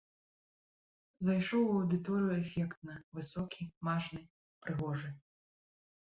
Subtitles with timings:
[1.25, 4.23] Зайшоў у аўдыторыю эфектна, высокі, мажны,
[4.65, 5.13] прыгожы.